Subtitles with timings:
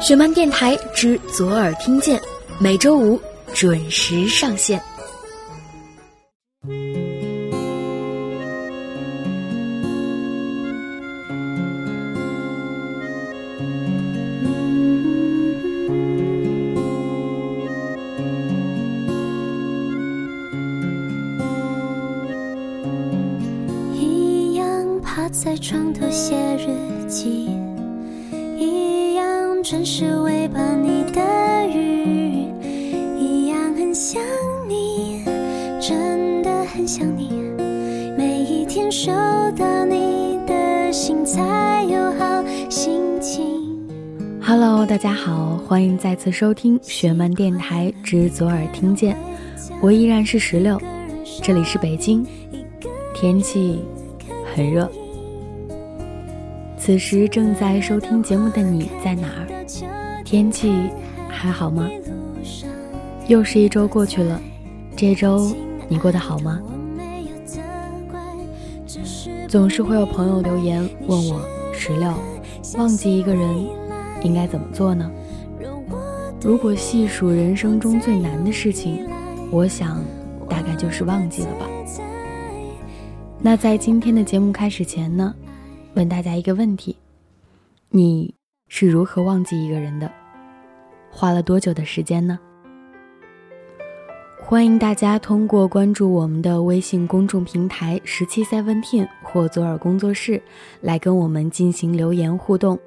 [0.00, 2.18] 雪漫电台之左耳听见，
[2.58, 3.20] 每周五
[3.52, 4.82] 准时上线。
[45.22, 49.14] 好，欢迎再次收听雪漫电台之左耳听见，
[49.82, 50.80] 我依然是石榴，
[51.42, 52.26] 这里是北京，
[53.14, 53.80] 天气
[54.54, 54.90] 很热。
[56.78, 60.22] 此时正在收听节目的你在哪儿？
[60.24, 60.88] 天气
[61.28, 61.86] 还好吗？
[63.28, 64.40] 又是一周过去了，
[64.96, 65.54] 这周
[65.86, 66.58] 你过得好吗？
[69.46, 71.42] 总是会有朋友留言问我
[71.74, 72.10] 石榴，
[72.78, 73.66] 忘记一个人
[74.22, 75.10] 应该怎么做呢？
[76.42, 79.06] 如果细数人生中最难的事情，
[79.50, 80.02] 我想
[80.48, 81.66] 大概就是忘记了吧。
[83.38, 85.34] 那在今天的节目开始前呢，
[85.94, 86.96] 问大家一个问题：
[87.90, 88.34] 你
[88.68, 90.10] 是如何忘记一个人的？
[91.10, 92.38] 花了多久的时间呢？
[94.42, 100.42] 欢迎大家通过关注我们的微信公众平台“十七 Seventeen” 或左耳工作室
[100.80, 102.78] 来跟我们进行留言互动。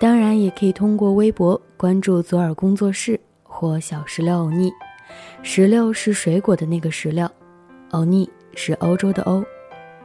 [0.00, 4.70] 当然，也可以通过微博关注左耳工作室或小石榴欧尼。
[5.42, 7.28] 石榴是水果的那个石榴，
[7.90, 9.42] 欧尼是欧洲的欧，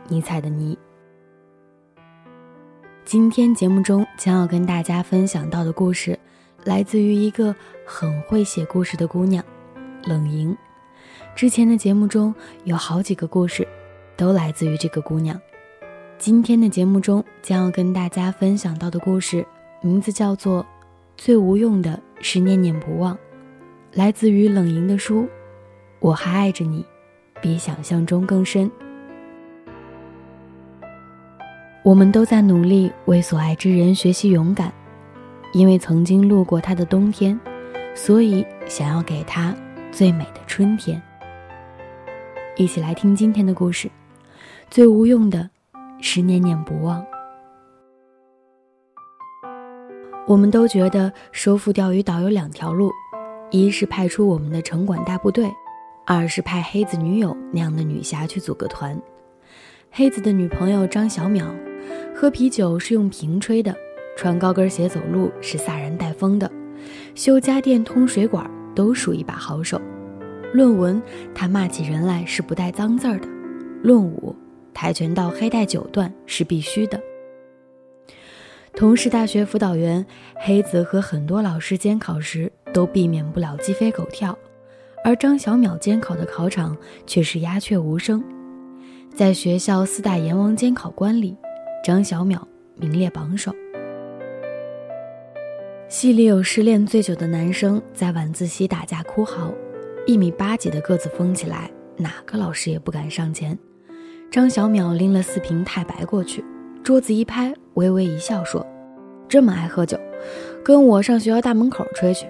[0.07, 0.75] 尼采的尼。
[3.05, 6.17] 今天节目中将要跟大家分享到的故事，
[6.63, 9.43] 来自于一个很会写故事的姑娘，
[10.05, 10.55] 冷莹。
[11.35, 13.67] 之前的节目中有好几个故事，
[14.17, 15.39] 都来自于这个姑娘。
[16.17, 19.45] 今天的节目中将要跟大家分享到的故事，
[19.85, 20.63] 名字叫做
[21.17, 23.13] 《最无用的是念念不忘》，
[23.91, 25.23] 来自于冷莹的书
[25.99, 26.81] 《我还爱着你》，
[27.41, 28.71] 比想象中更深。
[31.83, 34.71] 我们都在努力为所爱之人学习勇敢，
[35.51, 37.37] 因为曾经路过他的冬天，
[37.93, 39.53] 所以想要给他
[39.91, 41.01] 最美的春天。
[42.55, 43.91] 一起来听今天的故事，
[44.69, 45.49] 最无用的
[45.99, 47.05] 是念念不忘。
[50.25, 52.89] 我们都觉得收复钓鱼岛有两条路，
[53.51, 55.51] 一是派出我们的城管大部队，
[56.05, 58.97] 二是派黑子女友那样的女侠去组个团。
[59.91, 61.43] 黑子的女朋友张小淼，
[62.15, 63.75] 喝啤酒是用瓶吹的，
[64.15, 66.49] 穿高跟鞋走路是飒然带风的，
[67.15, 69.79] 修家电、通水管都属一把好手。
[70.53, 71.01] 论文，
[71.35, 73.27] 他骂起人来是不带脏字儿的；
[73.81, 74.33] 论武，
[74.73, 76.97] 跆拳道黑带九段是必须的。
[78.83, 80.05] 同是大学辅导员，
[80.35, 84.37] 黑子和很多老师监考时都避免不了鸡飞狗跳，
[85.05, 86.75] 而张小淼监考的考场
[87.07, 88.21] 却是鸦雀无声。
[89.15, 91.33] 在学校四大阎王监考官里，
[91.81, 92.41] 张小淼
[92.75, 93.55] 名列榜首。
[95.87, 99.49] 系里有失恋醉酒的男生在晚自习打架哭嚎，
[100.05, 103.57] 一米八几的个子疯起来，哪个老师也不敢上前。
[104.29, 106.43] 张小淼拎了四瓶太白过去，
[106.83, 108.67] 桌子一拍，微微一笑说
[109.27, 109.99] ：“这么爱喝酒，
[110.63, 112.27] 跟我上学校大门口吹去。”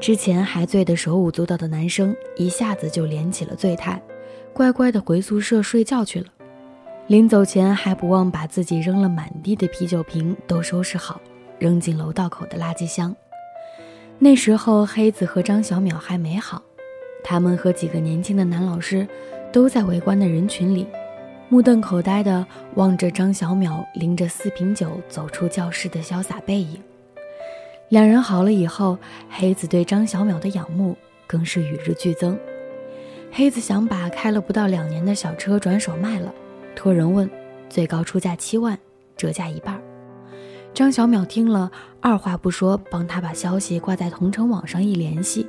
[0.00, 4.00] 之前还醉得手舞足蹈的男生一下子就连起了醉态，
[4.52, 6.26] 乖乖的回宿舍睡觉去了。
[7.06, 11.20] 临走前还不忘把自己扔了满地的啤酒瓶都收拾好，
[11.58, 13.14] 扔进楼道口的垃圾箱。
[14.18, 16.62] 那时候黑子和张小淼还没好，
[17.22, 19.06] 他们和几个年轻的男老师
[19.52, 20.86] 都在围观的人群里，
[21.54, 22.44] 目瞪口呆地
[22.74, 26.82] 望着张小淼拎着四瓶酒走出教室的潇洒背影。
[27.90, 28.98] 两人好了以后，
[29.30, 30.96] 黑子对张小淼的仰慕
[31.28, 32.36] 更是与日俱增。
[33.30, 36.34] 黑子想把开了不到两年的小车转手卖了，
[36.74, 37.30] 托人问，
[37.68, 38.76] 最高出价七万，
[39.16, 39.80] 折价一半。
[40.74, 41.70] 张小淼听了，
[42.00, 45.46] 二话不说，帮他把消息挂在同城网上一联系，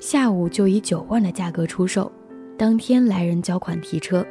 [0.00, 2.10] 下午就以九万的价格出售。
[2.56, 4.26] 当天来人交款提车，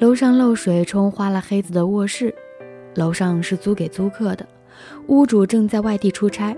[0.00, 2.34] 楼上漏水冲花了黑子的卧室，
[2.96, 4.44] 楼上是租给租客的，
[5.06, 6.54] 屋主正在外地出差，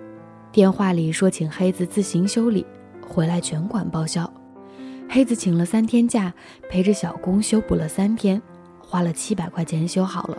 [0.50, 2.64] 电话里说请黑子自行修理，
[3.06, 4.28] 回来全款报销。
[5.06, 6.32] 黑子请了三天假，
[6.70, 8.40] 陪着小工修补了三天，
[8.80, 10.38] 花了七百块钱修好了。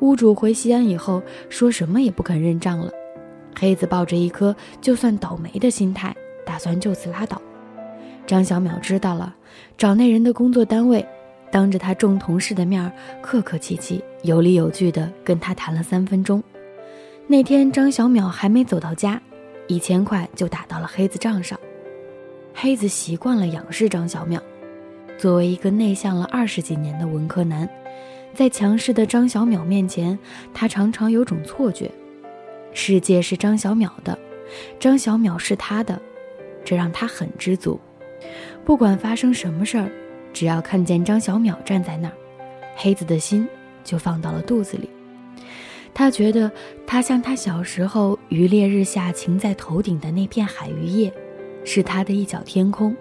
[0.00, 2.90] 屋主回西安以后，说什么也不肯认账了。
[3.58, 6.14] 黑子抱着一颗就算倒霉的心态，
[6.44, 7.40] 打算就此拉倒。
[8.26, 9.34] 张小淼知道了，
[9.78, 11.06] 找那人的工作单位，
[11.54, 12.92] 当着他众同事的面
[13.22, 16.42] 客客气气、有理有据地跟他谈了三分钟。
[17.28, 19.22] 那天张小淼还没走到家，
[19.68, 21.56] 一千块就打到了黑子账上。
[22.52, 24.40] 黑子习惯了仰视张小淼，
[25.16, 27.70] 作为一个内向了二十几年的文科男，
[28.34, 30.18] 在强势的张小淼面前，
[30.52, 31.88] 他常常有种错觉：
[32.72, 34.18] 世界是张小淼的，
[34.80, 36.02] 张小淼是他的，
[36.64, 37.78] 这让他很知足。
[38.64, 39.88] 不管发生什么事儿，
[40.34, 42.14] 只要看见张小淼站在那儿，
[42.76, 43.48] 黑子的心
[43.82, 44.90] 就放到了肚子里。
[45.94, 46.50] 他觉得
[46.84, 51.12] 他像他小时候于烈日下擎在头顶的那片海芋叶，
[51.64, 52.94] 是他的一角天空。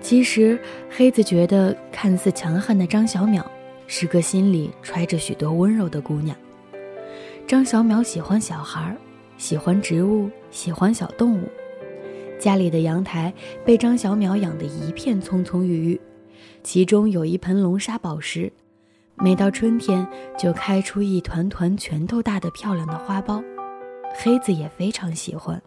[0.00, 0.58] 其实
[0.88, 3.44] 黑子觉得看似强悍的张小淼，
[3.88, 6.36] 是个心里揣着许多温柔的姑娘。
[7.48, 8.96] 张小淼喜欢小孩，
[9.36, 11.48] 喜欢植物，喜欢小动物。
[12.38, 13.32] 家里的阳台
[13.64, 16.00] 被张小淼养得一片葱葱郁郁，
[16.62, 18.52] 其中有一盆龙沙宝石。
[19.16, 20.06] 每到春天，
[20.38, 23.42] 就开出一团团拳头大的漂亮的花苞，
[24.14, 25.60] 黑子也非常喜欢。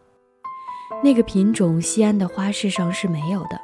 [1.03, 3.59] 那个品种西安的花市上是没有的。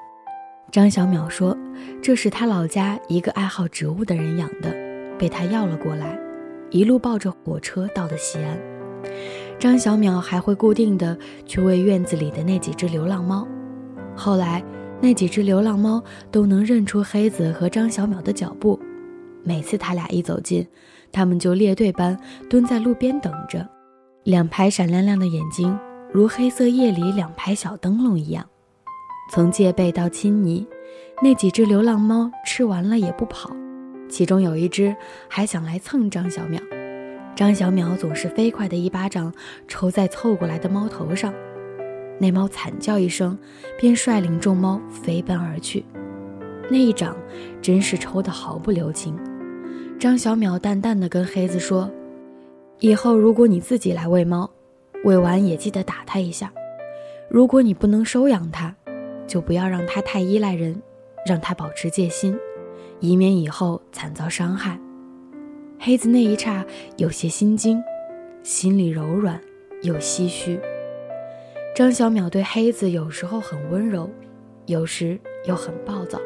[0.72, 1.58] 张小淼说，
[2.02, 4.72] 这是他老家一个爱好植物的人养的，
[5.18, 6.18] 被他要了过来，
[6.70, 8.58] 一路抱着火车到的西安。
[9.60, 13.48] 张小淼还会固定的去喂院子里的那几只流浪猫，
[14.16, 14.64] 后来
[15.02, 16.02] 那几只流浪猫
[16.32, 18.80] 都能认出黑子和张小淼的脚步。
[19.44, 20.66] 每次他俩一走近，
[21.12, 22.16] 他们就列队般
[22.48, 23.68] 蹲在路边等着，
[24.24, 25.76] 两排闪亮亮的眼睛
[26.14, 28.46] 如黑色夜里两排小灯笼一样。
[29.32, 30.68] 从戒备到亲昵，
[31.24, 33.50] 那几只流浪猫吃完了也不跑，
[34.08, 34.96] 其中有一只
[35.28, 36.62] 还想来蹭张小淼。
[37.36, 39.34] 张小淼总是飞快的一巴掌
[39.68, 41.34] 抽在凑过来的猫头上，
[42.22, 43.36] 那猫惨叫一声，
[43.80, 45.84] 便率领众猫飞奔而去。
[46.70, 47.18] 那一掌
[47.64, 49.18] 真是抽得毫不留情。
[50.00, 51.90] 张小淼淡淡的跟黑子说
[52.80, 54.48] ：“以后如果你自己来喂猫，
[55.04, 56.54] 喂完也记得打它一下。
[57.28, 58.76] 如果你不能收养它，
[59.26, 60.80] 就不要让它太依赖人，
[61.26, 62.38] 让它保持戒心，
[63.00, 64.80] 以免以后惨遭伤害。”
[65.80, 66.64] 黑子那一刹
[66.98, 67.82] 有些心惊，
[68.44, 69.42] 心里柔软
[69.82, 70.60] 又唏嘘。
[71.74, 74.10] 张小淼对黑子有时候很温柔，
[74.66, 76.20] 有时又很暴躁。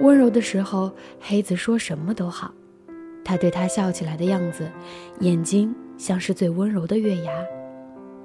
[0.00, 2.52] 温柔的时候，黑子说什么都好。
[3.24, 4.68] 他对他笑起来的样子，
[5.20, 7.32] 眼睛像是最温柔的月牙；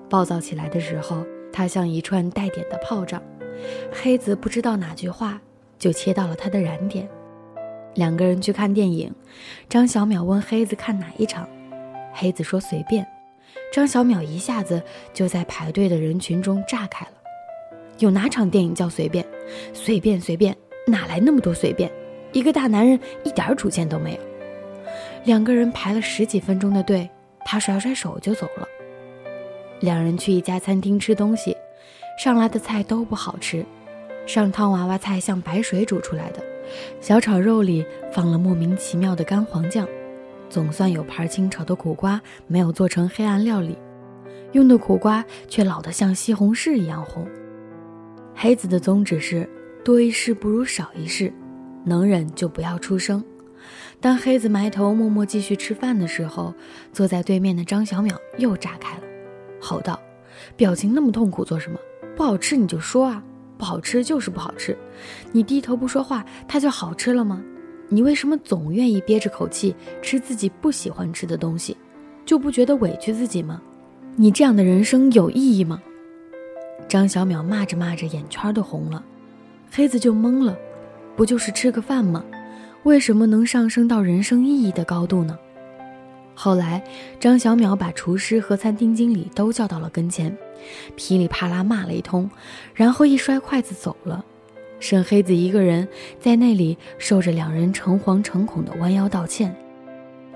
[0.09, 1.23] 暴躁起来的时候，
[1.53, 3.21] 他像一串带点的炮仗。
[3.91, 5.39] 黑子不知道哪句话
[5.77, 7.07] 就切到了他的燃点。
[7.93, 9.13] 两个人去看电影，
[9.69, 11.47] 张小淼问黑子看哪一场，
[12.13, 13.05] 黑子说随便。
[13.71, 14.81] 张小淼一下子
[15.13, 17.11] 就在排队的人群中炸开了
[17.99, 19.25] ：“有哪场电影叫随便？
[19.73, 20.55] 随便随便，
[20.87, 21.91] 哪来那么多随便？
[22.31, 24.19] 一个大男人一点主见都没有。”
[25.25, 27.09] 两个人排了十几分钟的队，
[27.43, 28.67] 他甩甩手就走了。
[29.81, 31.55] 两人去一家餐厅吃东西，
[32.17, 33.65] 上来的菜都不好吃。
[34.25, 36.41] 上汤娃娃菜像白水煮出来的，
[37.01, 39.87] 小炒肉里放了莫名其妙的干黄酱，
[40.55, 43.77] 总算有盘清炒的苦瓜没有做成黑暗料理，
[44.53, 47.27] 用的苦瓜却老得像西红柿一样红。
[48.33, 49.49] 黑子的宗旨是
[49.83, 51.33] 多一事不如少一事，
[51.83, 53.21] 能忍就不要出声。
[53.99, 56.53] 当黑子埋头默默继续吃饭的时候，
[56.93, 59.03] 坐在对面的张小淼又炸开了，
[59.59, 59.99] 吼道
[60.55, 61.77] ：“表情那么痛苦做什么？
[62.15, 63.21] 不好吃你就说啊，
[63.57, 64.77] 不好吃就是不好吃。
[65.33, 67.43] 你低头不说话，它就好吃了吗？
[67.89, 71.75] 你为什么总愿意憋着口气吃自己不喜欢吃的东西，
[72.25, 73.61] 就不觉得委屈自己吗？
[74.15, 75.81] 你这样的人生有意义吗？”
[76.87, 79.03] 张小淼骂着骂着，眼圈都红了，
[79.71, 80.57] 黑子就懵了，
[81.15, 82.23] 不就是吃个饭吗？
[82.83, 85.37] 为什么能上升到人生意义的高度呢？
[86.35, 86.83] 后来，
[87.19, 90.37] 张小淼把厨师和餐厅经理都叫到了跟前，
[90.95, 92.29] 噼里啪啦骂了一通，
[92.73, 94.23] 然后一摔筷子走了，
[94.85, 95.87] 剩黑子一个人
[96.19, 99.51] 在那里受着两人诚惶诚恐的弯腰道歉。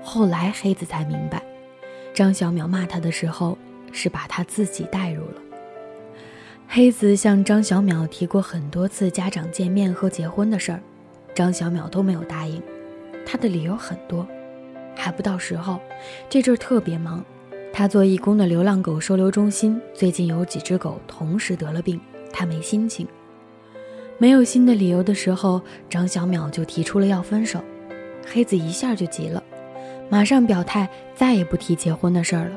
[0.02, 1.40] 后来，黑子才明白，
[2.12, 3.56] 张小淼骂他的时候
[3.92, 5.34] 是把他自己带入了。
[6.66, 10.80] 黑子向张小淼提过很多次家长见面和结婚的事儿。
[11.32, 12.60] 张小淼都没有答应，
[13.24, 14.26] 他的理由很多，
[14.96, 15.78] 还不到时候。
[16.28, 17.24] 这阵儿特别忙，
[17.72, 22.00] 他做义工的流浪狗收留中心最近有几只狗同时得了病，
[22.32, 23.06] 他没心情。
[24.20, 27.58] 没有新的理由的时候，张小淼就提出了要分手。
[28.30, 29.42] 黑子一下就急了，
[30.10, 32.56] 马上表态再也不提结婚的事儿了，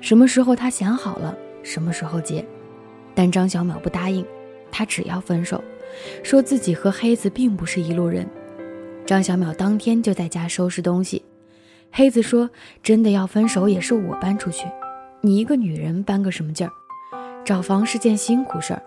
[0.00, 2.42] 什么时候他想好了，什么时候结。
[3.14, 4.24] 但张小淼不答应，
[4.72, 5.62] 他只要分手，
[6.22, 8.26] 说自己和黑子并不是一路人。
[9.04, 11.22] 张小淼当天就在家收拾东西。
[11.92, 12.48] 黑子说
[12.82, 14.66] ：“真的要分手，也是我搬出去，
[15.20, 16.72] 你一个女人搬个什么劲儿？
[17.44, 18.82] 找房是件辛苦事儿。”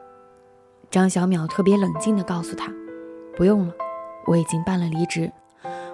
[0.89, 2.71] 张小淼特别冷静地告诉他
[3.35, 3.73] ：“不用了，
[4.25, 5.29] 我已经办了离职，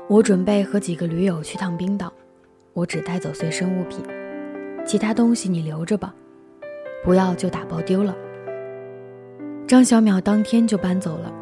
[0.08, 2.14] 我准备和几个驴友去趟冰岛，
[2.74, 4.06] 我只带走随身物品，
[4.86, 6.14] 其他东西你留着吧，
[7.04, 8.16] 不要就打包丢了。”
[9.68, 11.34] 张小淼当天就搬走了，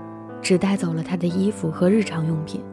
[0.42, 2.64] 只带走了他的衣服和日常用品。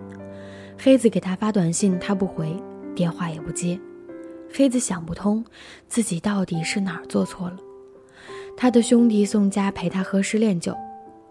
[0.78, 2.56] 黑子给他发短信，他不回，
[2.94, 3.78] 电话也不接。
[4.54, 5.44] 黑子想不通，
[5.88, 7.56] 自己到底是哪儿做错了。
[8.61, 10.75] 他的兄弟宋佳陪他喝失恋酒，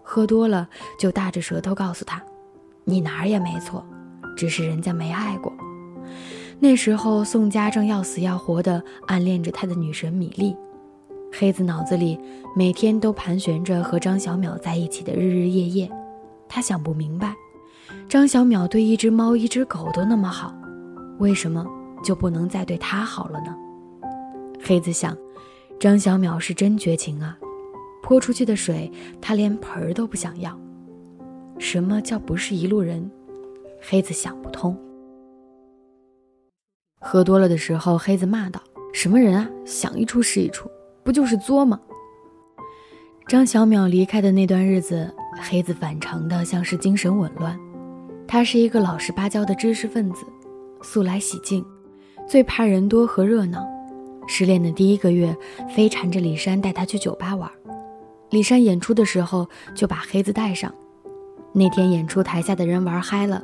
[0.02, 0.66] 喝多了
[0.98, 2.22] 就大着舌头告诉他
[2.84, 3.84] ：“你哪儿也没错，
[4.34, 5.52] 只是人家没爱过。”
[6.58, 10.56] 那时候宋佳正要死要活地暗恋着他的女神米粒。
[11.30, 12.18] 黑子脑子里
[12.56, 15.90] 每天都盘旋着和张小淼在一起的日日夜夜，
[16.48, 17.34] 他想不明白。
[18.08, 20.54] 张小淼对一只猫、一只狗都那么好，
[21.18, 21.66] 为什么
[22.02, 23.54] 就不能再对他好了呢？
[24.64, 25.14] 黑子想，
[25.78, 27.38] 张小淼是真绝情啊！
[28.02, 30.58] 泼出去的水，他连盆儿都不想要。
[31.58, 33.08] 什么叫不是一路人？
[33.80, 34.76] 黑子想不通。
[37.00, 38.60] 喝多了的时候，黑子骂道
[38.92, 39.48] ：“什么人啊？
[39.64, 40.68] 想一出是一出，
[41.04, 41.80] 不就是作吗？”
[43.28, 47.56] 张小淼离开的那段日子，黑子反常的像是精神紊乱。
[48.26, 50.24] 他是一个老实巴交的知识分子，
[50.82, 51.64] 素来喜静，
[52.26, 53.64] 最怕人多和热闹。
[54.28, 55.36] 失恋的第一个月，
[55.74, 57.50] 非缠着李珊带他去酒吧玩。
[58.30, 60.72] 李珊演出的时候就把黑子带上。
[61.52, 63.42] 那天演出台下的人玩嗨了，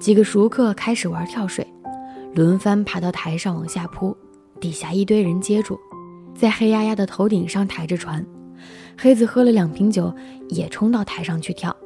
[0.00, 1.64] 几个熟客开始玩跳水，
[2.34, 4.16] 轮番爬到台上往下扑，
[4.58, 5.78] 底下一堆人接住，
[6.34, 8.24] 在黑压压的头顶上抬着船。
[8.98, 10.12] 黑子喝了两瓶酒，
[10.48, 11.76] 也冲到台上去跳。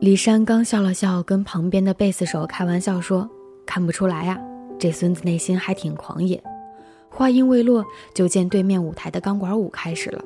[0.00, 3.28] 李珊刚笑了笑，跟旁边的贝斯手开玩笑说
[3.66, 4.38] ：“看不出来呀，
[4.78, 6.40] 这孙子内心还挺狂野。”
[7.14, 10.24] 话音未落，就见对面舞台的钢管舞开始了。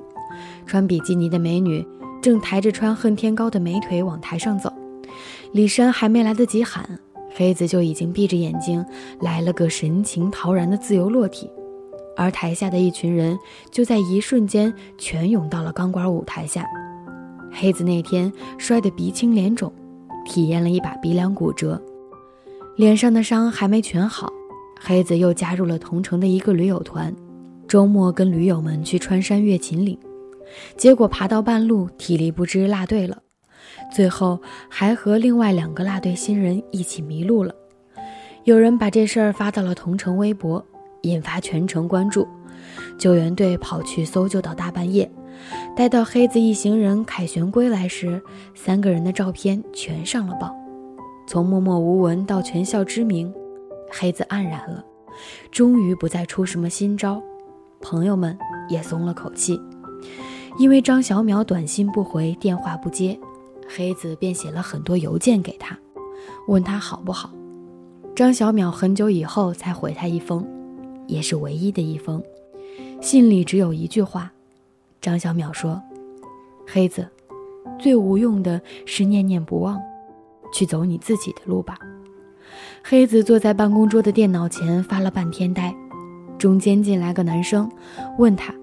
[0.65, 1.87] 穿比基尼的美女
[2.23, 4.73] 正抬着穿恨天高的美腿往台上走。
[5.53, 6.99] 李珊还没来得及喊，
[7.35, 8.85] 黑子就已经闭着眼睛
[9.21, 11.51] 来了个神情陶然的自由落体，
[12.17, 13.39] 而台下的一群人
[13.71, 16.65] 就在一瞬间全涌到了钢管舞台下。
[17.53, 19.71] 黑子那天摔得鼻青脸肿，
[20.25, 21.83] 体验了一把鼻梁骨折，
[22.77, 24.33] 脸上的伤还没全好。
[24.81, 27.15] 黑子又加入了同城的一个驴友团，
[27.67, 29.99] 周末跟驴友们去穿山越秦岭，
[30.77, 33.19] 结果爬到半路体力不支落队了，
[33.93, 37.55] 最后还和另外两个落队新人一起迷路了。
[38.45, 40.65] 有人把这事儿发到了同城微博，
[41.03, 42.27] 引发全城关注，
[42.97, 45.11] 救援队跑去搜救到大半夜。
[45.77, 48.21] 待到黑子一行人凯旋归来时，
[48.55, 50.53] 三个人的照片全上了报。
[51.27, 53.33] 从默默无闻到全校知名，
[53.91, 54.85] 黑子黯然了，
[55.51, 57.23] 终于不再出什么新招。
[57.81, 58.37] 朋友们
[58.69, 59.61] 也松了口气，
[60.59, 63.19] 因为张小淼短信不回，电话不接，
[63.69, 65.79] 黑子便写了很多邮件给他，
[66.49, 67.31] 问他好不好。
[68.17, 70.45] 张小淼很久以后才回他一封，
[71.07, 72.21] 也是唯一的一封，
[73.01, 74.33] 信里只有一句话。
[75.01, 75.81] 张小淼说
[76.67, 77.09] ：“黑子，
[77.79, 79.81] 最无用的是念念不忘，
[80.53, 81.79] 去走你自己的路吧。”
[82.83, 85.75] 黑子坐在办公桌的电脑前发了半天呆，
[86.39, 87.71] 中间进来个男生，
[88.19, 88.55] 问他：“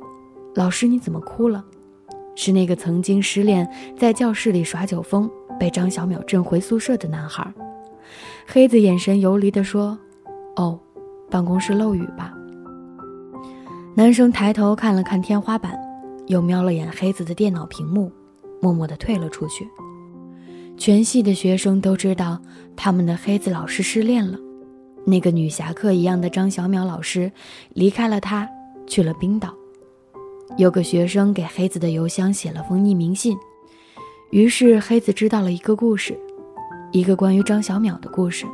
[0.55, 1.63] 老师你怎么哭了？”
[2.35, 5.29] 是那个曾经失恋在教室里耍酒疯，
[5.59, 7.53] 被张小淼震回宿舍的男孩。
[8.47, 9.97] 黑子眼神游离地说
[10.57, 10.79] ：“哦，
[11.29, 12.33] 办公室漏雨吧。”
[13.95, 15.79] 男生抬头看了看天花板。
[16.27, 18.11] 又瞄了眼黑子的电脑屏幕，
[18.59, 19.63] 默默地退了出去。
[20.77, 22.39] 全系的学生都知道
[22.75, 24.37] 他们的黑子老师失恋了，
[25.05, 27.31] 那个女侠客一样的张小淼老师
[27.73, 28.47] 离开了他，
[28.85, 29.53] 去了冰岛。
[30.57, 33.37] 有个学生给黑子的邮箱写了封匿名信，
[34.31, 36.17] 于是黑子知道了一个故事，
[36.91, 38.45] 一个关于张小淼的故事。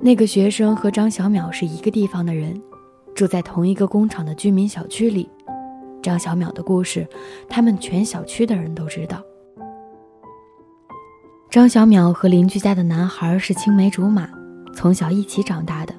[0.00, 2.60] 那个学生和张小淼是一个地方的人，
[3.14, 5.28] 住在同一个工厂的居民小区里。
[6.02, 7.06] 张小淼的故事，
[7.48, 9.22] 他们全小区的人都知道。
[11.50, 14.28] 张小淼和邻居家的男孩是青梅竹马，
[14.74, 15.94] 从小一起长大的。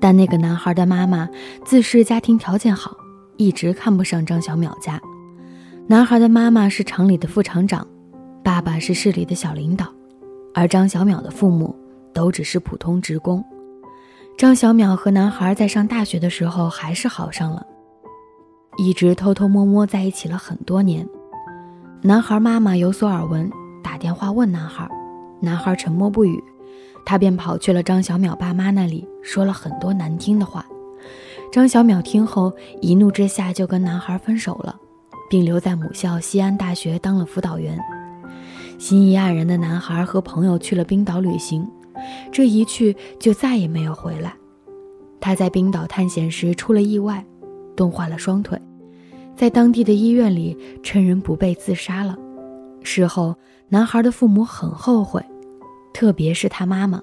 [0.00, 1.28] 但那个男孩的妈妈
[1.62, 2.96] 自恃家庭条件好，
[3.36, 4.98] 一直看不上张小淼家。
[5.86, 7.86] 男孩的妈妈是厂里的副厂长，
[8.42, 9.92] 爸爸是市里的小领导，
[10.54, 11.76] 而张小淼的父母
[12.14, 13.44] 都只是普通职工。
[14.38, 17.66] 张小淼和男孩在上大学的时候还是好上了。
[18.78, 21.06] 一直偷偷摸摸在一起了很多年。
[22.00, 24.88] 男孩妈妈有所耳闻，打电话问男孩，
[25.40, 26.42] 男孩沉默不语，
[27.04, 30.64] 他便跑去了张小淼爸妈那里，说了很多难听的话。
[31.50, 34.78] 张小淼听后，一怒之下就跟男孩分手了，
[35.28, 37.78] 并留在母校西安大学当了辅导员。
[38.78, 41.68] 心仪黯然的男孩和朋友去了冰岛旅行，
[42.32, 44.34] 这一去就再也没有回来。
[45.20, 47.24] 他在冰岛探险时出了意外，
[47.76, 48.60] 冻坏了双腿，
[49.36, 52.16] 在当地的医院里趁人不备自杀了。
[52.82, 53.36] 事后，
[53.72, 55.24] 男孩的父母很后悔，
[55.94, 57.00] 特别是他妈妈，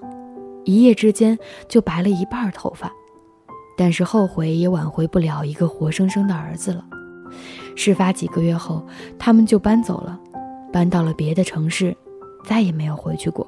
[0.64, 1.36] 一夜之间
[1.68, 2.92] 就白了一半头发。
[3.76, 6.84] 但是后悔也挽回不了一个活生生的儿子了。
[7.74, 8.86] 事发几个月后，
[9.18, 10.16] 他们就搬走了，
[10.72, 11.96] 搬到了别的城市，
[12.44, 13.44] 再也没有回去过。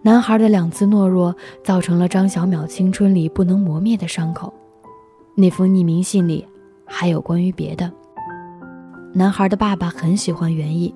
[0.00, 4.50] 男孩的两次懦弱，造成了张小淼青春里不能磨灭的伤口。
[5.34, 6.48] 那封匿名信里，
[6.86, 7.92] 还有关于别的。
[9.12, 10.94] 男孩的爸爸很喜欢园艺，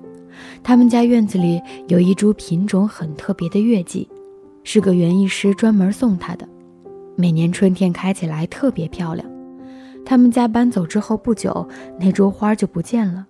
[0.63, 4.07] 他们家院子里有一株品种很特别的月季，
[4.63, 6.47] 是个园艺师专门送他的，
[7.15, 9.27] 每年春天开起来特别漂亮。
[10.05, 11.67] 他们家搬走之后不久，
[11.99, 13.25] 那株花就不见了。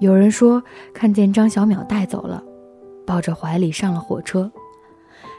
[0.00, 0.62] 有人说
[0.92, 2.42] 看见张小淼带走了，
[3.06, 4.50] 抱着怀里上了火车。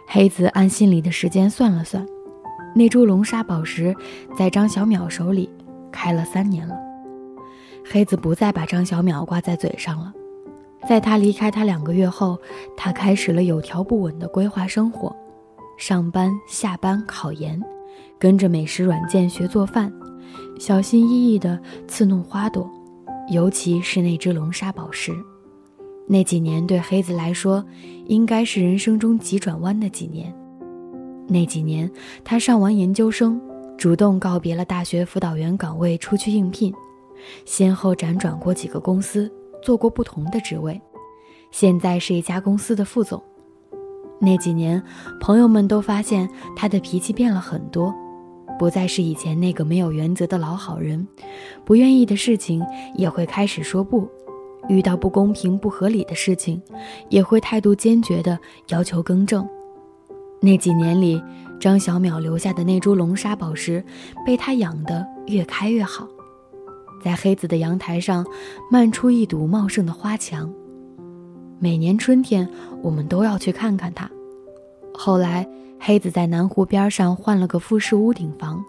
[0.08, 2.06] 黑子按心里的时间算了算，
[2.76, 3.96] 那株龙沙宝石
[4.38, 5.50] 在张小淼手里
[5.92, 6.78] 开了三年了。
[7.86, 10.14] 黑子不再把张小淼挂在嘴上了。
[10.88, 12.38] 在他离开他两个月后，
[12.76, 15.16] 他开始了有条不紊的规划生活：
[15.78, 17.62] 上班、下班、考研，
[18.20, 19.92] 跟着美食软件学做饭，
[20.60, 22.70] 小心翼翼地刺弄花朵，
[23.30, 25.14] 尤其是那只龙沙宝石。
[26.06, 27.64] 那几年对黑子来说，
[28.08, 30.36] 应该是人生中急转弯的几年。
[31.28, 31.90] 那几年，
[32.26, 33.40] 他上完研究生，
[33.78, 36.74] 主动告别了大学辅导员岗位，出去应聘，
[37.46, 39.32] 先后辗转过几个公司，
[39.64, 40.80] 做过不同的职位，
[41.50, 43.22] 现在是一家公司的副总。
[44.20, 44.82] 那几年，
[45.20, 47.94] 朋友们都发现他的脾气变了很多，
[48.60, 51.08] 不再是以前那个没有原则的老好人，
[51.66, 52.64] 不愿意的事情
[52.96, 54.08] 也会开始说不。
[54.70, 56.62] 遇到不公平、不合理的事情，
[57.10, 59.46] 也会态度坚决的要求更正。
[60.40, 61.22] 那几年里，
[61.60, 63.84] 张小淼留下的那株龙沙宝石，
[64.26, 66.08] 被他养得越开越好，
[67.04, 68.26] 在黑子的阳台上
[68.72, 70.52] 漫出一堵茂盛的花墙。
[71.60, 72.50] 每年春天，
[72.82, 74.10] 我们都要去看看它。
[74.94, 75.48] 后来，
[75.80, 78.64] 黑子在南湖边上换了个复式屋顶房，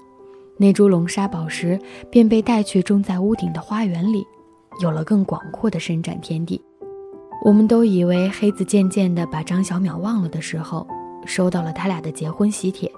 [0.57, 1.79] 那株龙沙宝石
[2.11, 4.25] 便被带去种在屋顶的花园里。
[4.81, 6.61] 有了更广阔的伸展天地，
[7.44, 10.85] 我们都以为黑子渐渐地把张小淼忘了的时候，
[11.27, 12.90] 收到了他俩的结婚喜帖。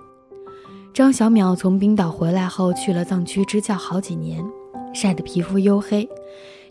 [0.94, 4.42] 张小淼从冰岛回来后，去了藏区支教好几年，
[4.96, 6.08] 晒得皮肤黝黑，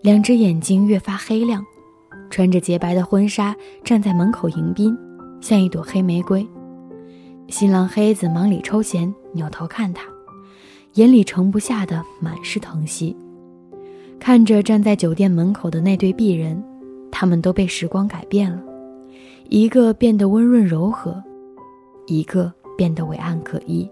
[0.02, 1.64] 两只眼睛越发黑亮，
[2.32, 4.98] 穿着洁白的婚纱站在门口迎宾，
[5.40, 6.46] 像一朵黑玫瑰。
[7.50, 10.08] 新郎黑子忙里抽闲，扭头看他，
[10.96, 13.16] 眼里盛不下的满是疼惜。
[14.20, 16.64] 看着站在酒店门口的那对璧人，
[17.12, 18.60] 他们都被时光改变了，
[19.50, 21.24] 一个变得温润柔和，
[22.08, 23.88] 一个变得伟岸可依。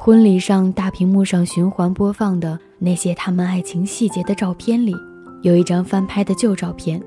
[0.00, 4.94] 婚礼上大屏幕上循环播放的那些他们爱情细节的照片里，
[5.42, 7.02] 有一张翻拍的旧照片，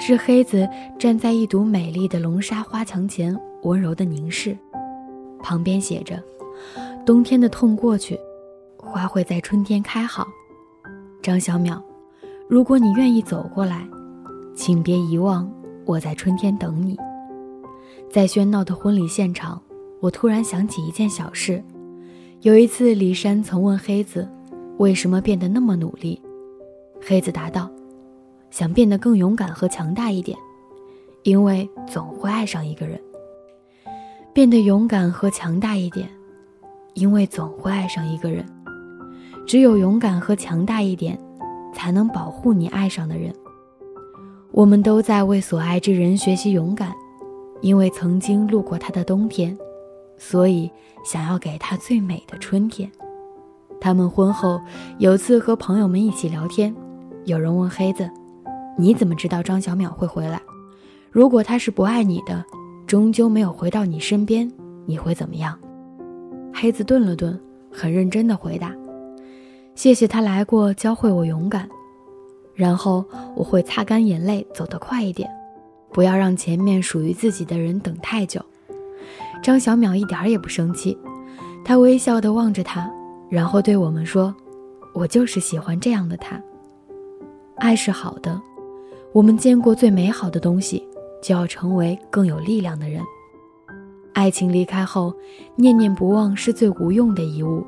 [0.00, 0.66] 是黑子
[0.98, 4.56] 站在一堵美丽的龙沙花墙前，温柔的凝视，
[5.42, 6.20] 旁边写着
[7.04, 8.18] ：“冬天的痛过去，
[8.78, 10.26] 花会在春天开好。”
[11.22, 11.78] 张小淼，
[12.48, 13.86] 如果你愿意走过来，
[14.56, 15.48] 请别遗忘
[15.84, 16.98] 我在春天等你。
[18.10, 19.60] 在喧闹的婚礼现场，
[20.00, 21.62] 我突然想起一件小事。
[22.44, 24.28] 有一次，李珊曾问黑子，
[24.76, 26.20] 为什么变得那么努力？
[27.00, 27.70] 黑子答道
[28.52, 30.36] ：“想变得更勇敢和强大一点，
[31.22, 33.00] 因为总会爱上一个人。
[34.34, 36.06] 变得勇敢和强大一点，
[36.92, 38.44] 因为总会爱上一个人。”
[39.48, 41.18] 只有勇敢和强大一点，
[41.72, 43.32] 才能保护你爱上的人。
[44.52, 46.92] 我们都在为所爱之人学习勇敢，
[47.62, 49.56] 因为曾经路过他的冬天，
[50.16, 50.70] 所以
[51.04, 52.90] 想要给他最美的春天。
[53.80, 54.60] 他们婚后
[54.98, 56.74] 有次和朋友们一起聊天，
[57.24, 58.10] 有人问黑子
[58.78, 60.40] ：“你怎么知道张小淼会回来？
[61.10, 62.44] 如果他是不爱你的，
[62.86, 64.50] 终究没有回到你身边，
[64.86, 65.58] 你会怎么样？”
[66.54, 67.38] 黑子顿了顿，
[67.70, 68.74] 很认真地回答。
[69.74, 71.68] 谢谢他来过，教会我勇敢。
[72.54, 75.28] 然后我会擦干眼泪，走得快一点，
[75.92, 78.40] 不要让前面属于自己的人等太久。
[79.42, 80.96] 张小淼一点也不生气，
[81.64, 82.90] 他微笑地望着他，
[83.28, 84.34] 然后对我们说
[84.94, 86.40] ：“我就是喜欢这样的他。
[87.56, 88.40] 爱是好的，
[89.12, 90.86] 我们见过最美好的东西，
[91.22, 93.02] 就要成为更有力量的人。
[94.12, 95.12] 爱情离开后，
[95.56, 97.64] 念念不忘是最无用的遗物。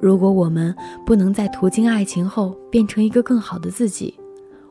[0.00, 4.14] 如果我们不能在途经爱情后变成一个更好的自己，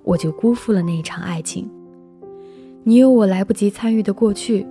[0.03, 1.69] 我就辜负了那一场爱情。
[2.83, 4.65] 你有我来不及参与的过去，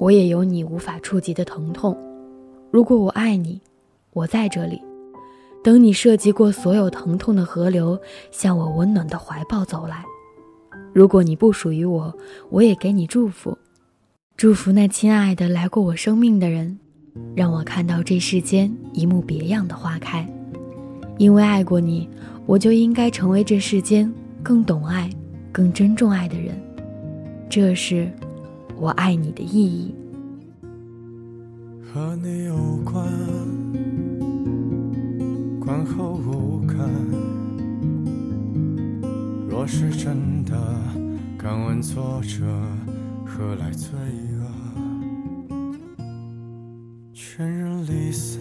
[0.00, 1.94] 我也有你无法触及的疼痛。
[2.70, 3.60] 如果我爱你，
[4.14, 4.80] 我在这里，
[5.62, 10.02] 等你涉及过所有疼痛的河流，向我温暖的怀抱走来。
[10.94, 12.12] 如果你不属于我，
[12.48, 13.56] 我也给你祝福。
[14.38, 16.78] 祝福那亲爱的来过我生命的人，
[17.36, 20.26] 让我看到这世间一幕别样的花开。
[21.18, 22.08] 因为爱过你，
[22.46, 24.10] 我就应该成为这世间
[24.42, 25.10] 更懂爱、
[25.52, 26.58] 更珍重爱的人。
[27.50, 28.10] 这是
[28.80, 29.94] 我爱你的意义。
[31.92, 33.06] 和你有关，
[35.60, 36.78] 观后无感。
[39.46, 40.56] 若是真的，
[41.36, 42.46] 敢问作者
[43.26, 43.98] 何来罪
[44.38, 44.46] 恶？
[47.12, 48.40] 全人离散，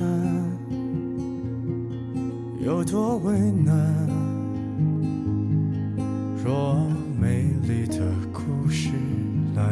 [2.64, 4.08] 有多为难？
[6.42, 6.88] 若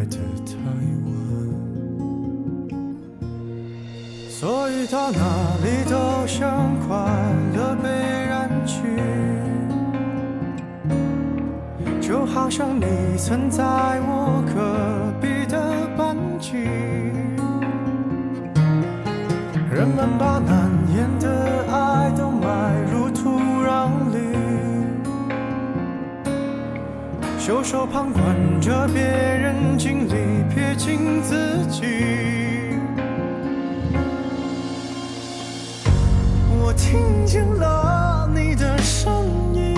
[0.09, 0.53] 的太
[1.05, 1.09] 晚，
[4.29, 5.19] 所以到哪
[5.63, 5.95] 里都
[6.27, 6.95] 像快
[7.55, 8.77] 乐被染去，
[12.01, 12.85] 就好像你
[13.17, 15.55] 曾在我隔壁的
[15.97, 16.53] 班级。
[19.69, 20.56] 人们把难
[27.47, 31.85] 袖手旁观着别人经历，撇清自己。
[36.59, 39.73] 我听见了你的声音，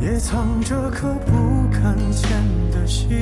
[0.00, 2.30] 也藏着颗不敢见
[2.70, 3.20] 的心。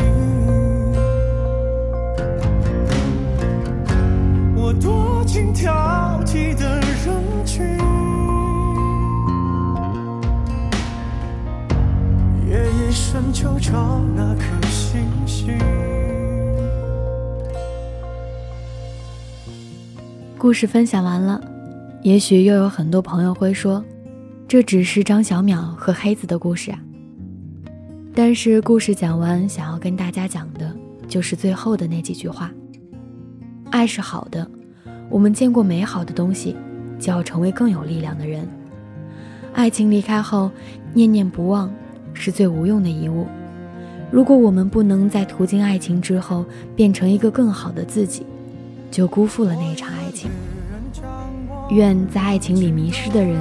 [4.55, 7.77] 我躲进挑剔的人群，
[12.91, 15.57] 一深就找那颗星星。
[20.37, 21.41] 故事分享完了，
[22.03, 23.85] 也许又有很多朋友会说，
[24.49, 26.81] 这只是张小淼和黑子的故事啊。
[28.13, 30.75] 但是故事讲完，想要跟大家讲的
[31.07, 32.51] 就是最后的那几句话：
[33.71, 34.45] 爱是好的。
[35.09, 36.57] 我们见过美好的东西，
[36.99, 38.49] 就要成为更有力量的人。
[39.53, 40.51] 爱情离开后，
[40.93, 41.73] 念念不忘
[42.21, 43.27] 是最无用的遗物。
[44.11, 46.45] 如果我们不能在途经爱情之后
[46.77, 48.27] 变成一个更好的自己，
[48.91, 50.31] 就辜负了那一场爱情。
[51.71, 53.41] 愿在爱情里迷失的人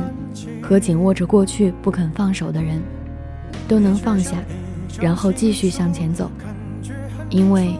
[0.62, 2.82] 和紧握着过去不肯放手的人，
[3.68, 4.38] 都能放下，
[5.02, 6.32] 然后继续向前走。
[7.30, 7.74] 因为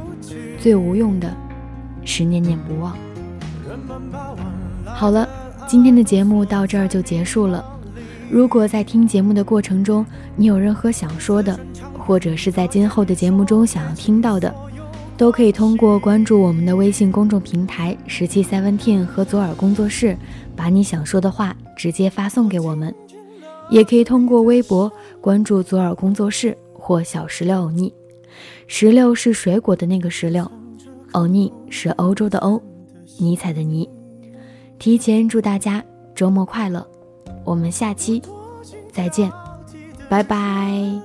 [0.60, 1.32] 最无用的
[2.04, 2.98] 是念念不忘。
[4.86, 5.30] 好了，
[5.68, 7.64] 今天的节目到这儿就结束了。
[8.30, 11.60] 如果在听节目的过程中，你有任何想说的，
[11.98, 14.54] 或者是在今后的节目中想要听到的，
[15.18, 20.16] 都可以通过关注我们的微信公众平台“十七 Seventeen” 和左耳工作室，
[20.56, 22.94] 把你想说的话直接发送给我们。
[23.72, 27.94] 也可以通过微博关注左耳工作室或小石榴欧尼。
[28.68, 30.50] 石榴是水果的那个石榴，
[31.14, 32.62] 欧尼是欧洲的欧。
[33.18, 33.90] 尼采的尼，
[34.78, 35.84] 提前祝大家
[36.16, 36.88] 周末快乐，
[37.50, 38.22] 我们下期
[38.94, 39.32] 再见，
[40.08, 41.02] 拜拜。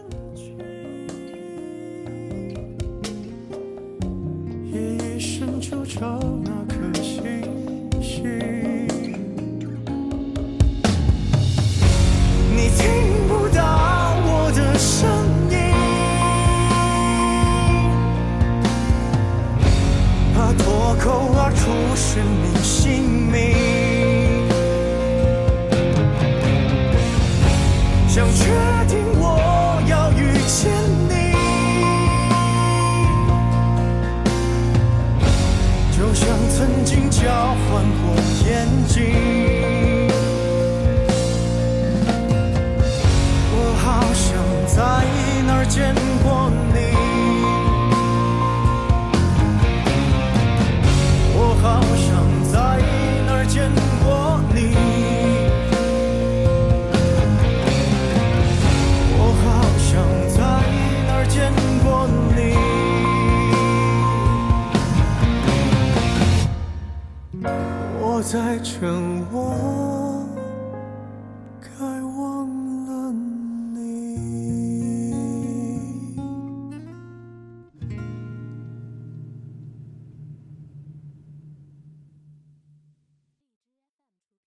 [68.75, 69.14] 在趁我。
[69.14, 69.14] 可